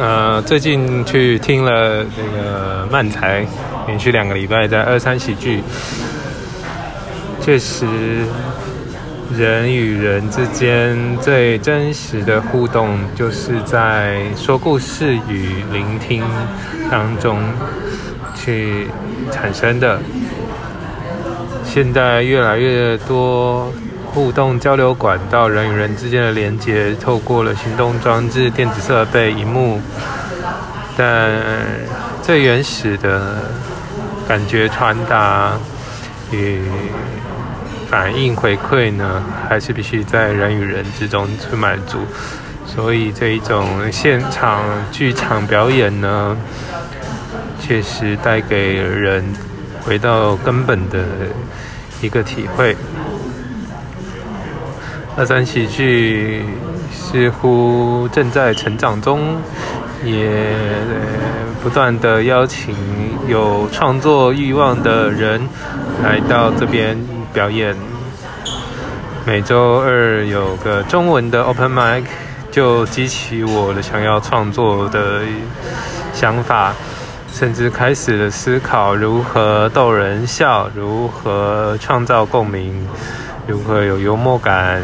[0.00, 3.46] 呃，最近去听了那个漫才，
[3.86, 5.62] 连续两个礼拜在二三喜剧，
[7.40, 7.86] 确实
[9.36, 16.22] 人与人之间最真实的互动，就是在说故事与聆听
[16.90, 17.38] 当中
[18.34, 18.88] 去
[19.30, 20.00] 产生的。
[21.64, 23.72] 现在越来越多
[24.12, 29.80] 互动交流管道，人与人之间的连接，透过了行动装置、电子设备、荧幕，
[30.96, 31.30] 但
[32.22, 33.44] 最原始的
[34.26, 35.52] 感觉传达
[36.32, 36.62] 与
[37.88, 41.98] 反应回馈呢，还是必须在人与人之中去满足。
[42.66, 46.36] 所以这一种现场剧场表演呢，
[47.60, 49.24] 确实带给人
[49.82, 50.98] 回到根本的。
[52.00, 52.76] 一个体会，
[55.18, 56.44] 二三喜剧
[56.92, 59.36] 似乎正在成长中，
[60.04, 60.54] 也
[61.60, 62.72] 不断的邀请
[63.26, 65.40] 有创作欲望的人
[66.04, 66.96] 来到这边
[67.32, 67.76] 表演。
[69.26, 72.04] 每周二有个中文的 open mic，
[72.52, 75.22] 就激起我的想要创作的
[76.14, 76.72] 想法。
[77.30, 82.84] 甚至开始了思考如何逗人笑，如何创造共鸣，
[83.48, 84.82] 如何有幽默感。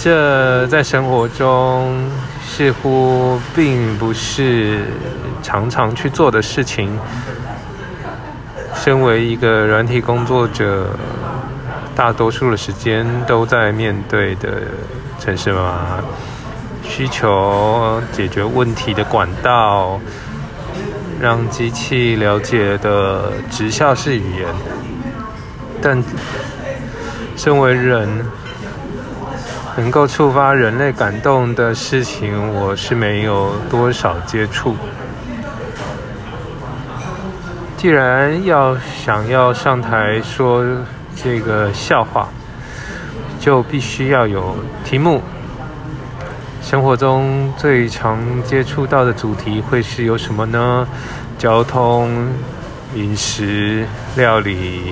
[0.00, 2.10] 这在生活中
[2.44, 4.80] 似乎并不是
[5.40, 6.98] 常常去做的事情。
[8.74, 10.88] 身为一个软体工作者，
[11.94, 14.62] 大多数的时间都在面对的
[15.20, 15.98] 城市嘛
[16.82, 20.00] 需求解决问题的管道。
[21.20, 24.48] 让机器了解的直效式语言，
[25.82, 26.02] 但
[27.42, 28.06] 身为人，
[29.74, 34.76] 能够触发人类感动的事情，我是没有多少接触。
[37.78, 40.62] 既然要想要上台说
[41.16, 42.28] 这个笑话，
[43.40, 44.54] 就必须要有
[44.84, 45.22] 题目。
[46.60, 50.86] 生活中最常接触到的主题会是有什么呢？
[51.38, 52.10] 交通、
[52.94, 54.82] 饮食、料理，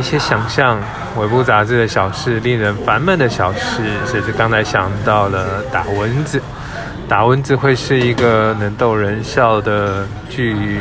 [0.00, 0.80] 一些想象、
[1.18, 6.40] 尾部杂志的小事、令人烦闷的小事，甚至刚才想到了打蚊子。
[7.06, 10.80] 打蚊子会是一个能逗人笑的剧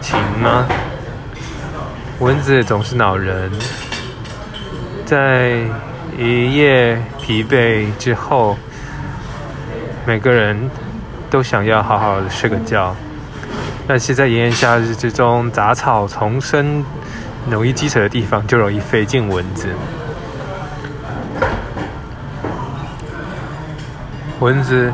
[0.00, 0.64] 情吗？
[2.20, 3.50] 蚊子总是恼人，
[5.04, 5.58] 在。
[6.18, 8.54] 一夜疲惫之后，
[10.04, 10.70] 每个人
[11.30, 12.94] 都想要好好的睡个觉，
[13.88, 16.84] 但是在炎炎夏日之中，杂草丛生、
[17.50, 19.68] 容易积水的地方，就容易飞进蚊子。
[24.40, 24.92] 蚊子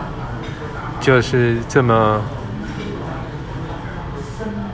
[1.00, 2.20] 就是这么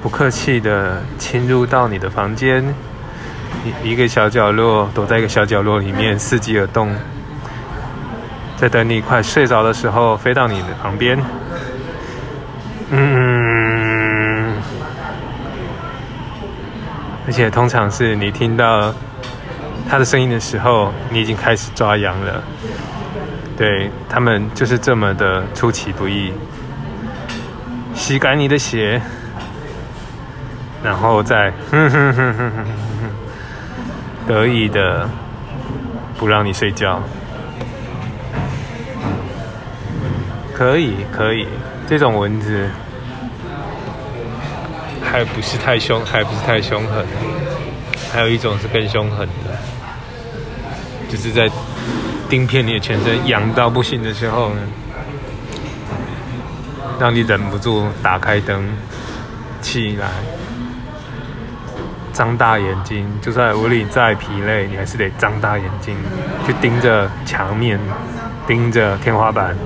[0.02, 2.64] 不客气的侵入到你的房间。
[3.82, 6.94] 一一个小角落，躲在一个小角落里面，伺机而动，
[8.56, 11.18] 在等你快睡着的时候，飞到你的旁边。
[12.90, 13.43] 嗯，
[17.34, 18.94] 且通常是你听到
[19.90, 22.40] 它的声音的时候，你已经开始抓痒了。
[23.56, 26.32] 对他们就是这么的出其不意，
[27.92, 29.02] 吸干你的血，
[30.80, 32.66] 然后再哼哼哼哼哼
[33.02, 33.10] 哼。
[34.28, 35.08] 得意的
[36.16, 37.02] 不让你睡觉，
[40.52, 41.48] 可以可以，
[41.88, 42.70] 这种蚊子
[45.14, 47.06] 还不是太凶，还不是太凶狠。
[48.12, 49.56] 还有一种是更凶狠的，
[51.08, 51.48] 就是在
[52.28, 54.60] 钉片你的全身痒到不行的时候呢，
[56.98, 58.60] 让你忍不住打开灯
[59.62, 60.08] 起来。
[62.12, 65.96] 张大眼睛，就算无力再疲累，你还是得张大眼睛
[66.44, 67.78] 去盯着墙面，
[68.48, 69.56] 盯着天花板，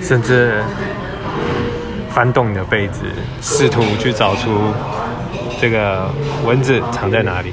[0.00, 0.62] 甚至
[2.10, 3.02] 翻动你的被子，
[3.40, 4.50] 试图去找出
[5.60, 6.10] 这个
[6.44, 7.52] 蚊子藏在哪里。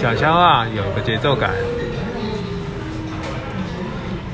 [0.00, 1.50] 讲笑话有个节奏感。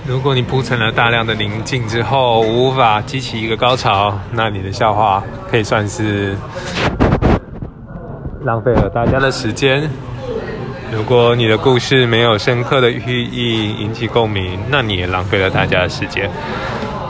[0.07, 6.37] 如果你铺成了大量的宁静之后无法激起一个高潮，那你的笑话可以算是
[8.43, 9.91] 浪费了大家的时间。
[10.95, 16.31] 如果你的故事没有深刻的寓意引起共鸣，那你也浪费了大家的时间。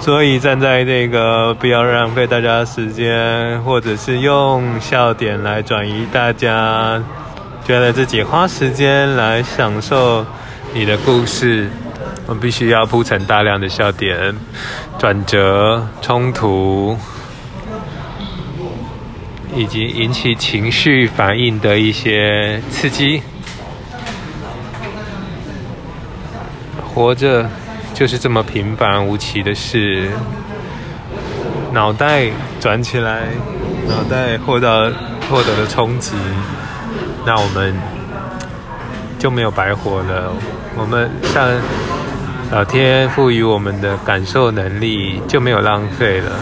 [0.00, 7.02] 所以站在这个不要浪费大家的时间，或者是用笑点来转移大家
[7.64, 10.24] 觉得自己花时间来享受
[10.72, 11.68] 你的故事，
[12.26, 14.34] 我必须要铺成大量的笑点、
[14.98, 16.98] 转折、冲突，
[19.54, 23.22] 以及引起情绪反应的一些刺激。
[26.94, 27.44] 活着。
[27.94, 30.10] 就是这么平凡无奇的事，
[31.72, 33.28] 脑袋转起来，
[33.86, 34.92] 脑袋获得
[35.30, 36.16] 获得了冲击，
[37.24, 37.72] 那我们
[39.16, 40.32] 就没有白活了。
[40.76, 41.48] 我们像
[42.50, 46.32] 老天赋予我们的感受能力就没有浪费了。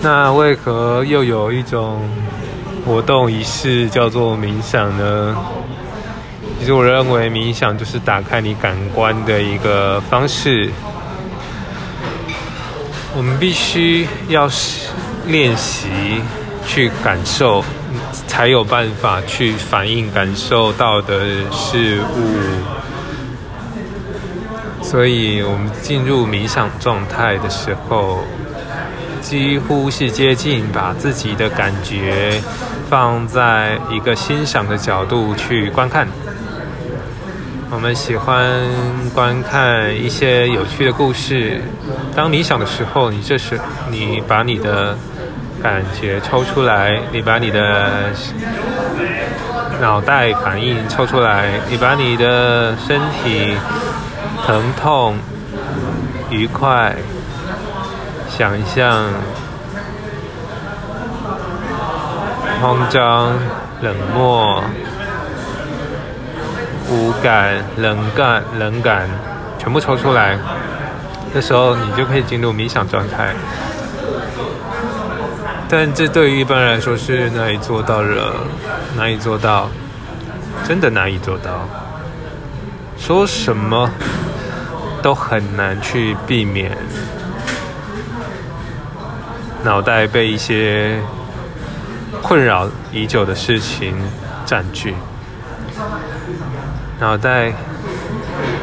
[0.00, 2.08] 那为何又有一种
[2.86, 5.36] 活动仪式叫做冥想呢？
[6.62, 10.70] 其实我认为冥想就是打开你感官的一个方式。
[13.16, 14.48] 我们必须要
[15.26, 15.88] 练习
[16.64, 17.64] 去感受，
[18.28, 22.38] 才有办法去反映感受到的事物。
[24.80, 28.20] 所以我们进入冥想状态的时候，
[29.20, 32.40] 几乎是接近把自己的感觉
[32.88, 36.06] 放在一个欣赏的角度去观看。
[37.74, 38.60] 我们喜欢
[39.14, 41.58] 观看一些有趣的故事。
[42.14, 43.58] 当冥想的时候，你这时
[43.90, 44.94] 你把你的
[45.62, 48.10] 感觉抽出来，你把你的
[49.80, 53.56] 脑袋反应抽出来，你把你的身体
[54.46, 55.16] 疼痛、
[56.28, 56.94] 愉快、
[58.28, 59.08] 想象、
[62.60, 63.32] 慌张、
[63.80, 64.62] 冷漠。
[66.92, 69.08] 无感、冷感、冷感，
[69.58, 70.38] 全部抽出来，
[71.32, 73.34] 这时候你就可以进入冥想状态。
[75.70, 78.32] 但这对于一般人来说是难以做到的，
[78.94, 79.70] 难以做到，
[80.68, 81.66] 真的难以做到。
[82.98, 83.90] 说什么
[85.00, 86.76] 都很难去避免
[89.64, 91.00] 脑袋被一些
[92.20, 93.96] 困扰已久的事情
[94.44, 94.94] 占据。
[97.02, 97.52] 脑袋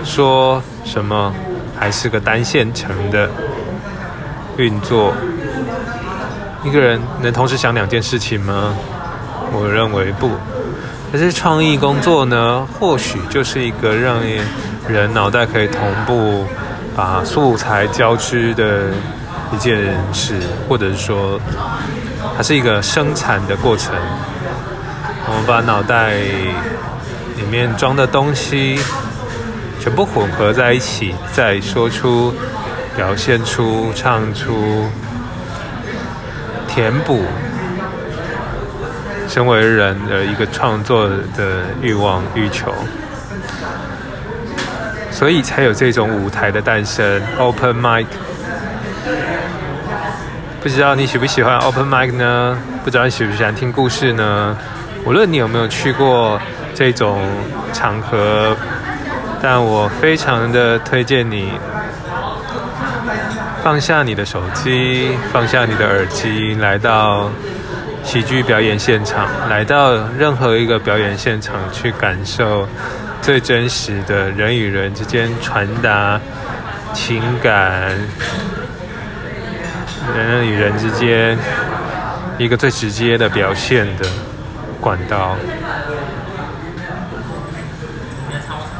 [0.05, 1.33] 说什么
[1.77, 3.29] 还是个单线程的
[4.55, 5.13] 运作？
[6.63, 8.73] 一个人能同时想两件事情吗？
[9.51, 10.31] 我认为不。
[11.11, 14.21] 可是创意工作呢，或许就是一个让
[14.87, 16.45] 人脑袋可以同步
[16.95, 18.83] 把素材交织的
[19.51, 20.39] 一件事，
[20.69, 21.37] 或者是说，
[22.37, 23.93] 它是一个生产的过程。
[25.27, 26.13] 我们把脑袋。
[27.39, 28.77] 里面装的东西
[29.79, 32.33] 全部混合在一起，再说出、
[32.97, 34.85] 表现出、唱出、
[36.67, 37.23] 填补，
[39.27, 42.73] 身为人的一个创作的欲望、欲求，
[45.09, 47.21] 所以才有这种舞台的诞生。
[47.37, 48.05] Open mic，
[50.61, 52.57] 不知道你喜不喜欢 Open mic 呢？
[52.83, 54.57] 不知道你喜不喜欢听故事呢？
[55.05, 56.37] 无论你有没有去过。
[56.79, 57.19] 这种
[57.73, 58.55] 场合，
[59.41, 61.51] 但我非常的推荐你
[63.61, 67.29] 放下你的手机，放下你的耳机，来到
[68.01, 72.65] 喜剧表演现场，来到任何一个表演现场，去感受
[73.21, 76.17] 最真实的人与人之间传达
[76.93, 77.91] 情感，
[80.15, 81.37] 人与人之间
[82.37, 84.07] 一个最直接的表现的
[84.79, 85.35] 管道。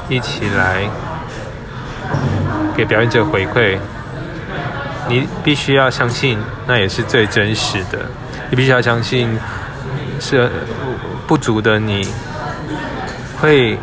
[0.09, 0.89] 一起来
[2.75, 3.77] 给表演者回馈，
[5.07, 7.99] 你必须要相信，那也是最真实的。
[8.49, 9.39] 你必须要相信，
[10.19, 10.49] 是
[11.27, 12.07] 不足的你
[13.39, 13.77] 会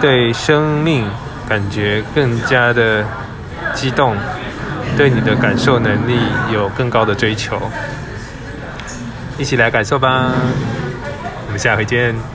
[0.00, 1.04] 对生命
[1.48, 3.04] 感觉更加的
[3.74, 4.16] 激动，
[4.96, 6.16] 对你的感受能力
[6.52, 7.60] 有更高的追求。
[9.36, 10.30] 一起来感受吧，
[11.46, 12.33] 我们下回见。